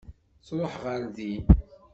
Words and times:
Tṛuḥ 0.47 0.73
ɣer 0.83 1.01
din. 1.15 1.43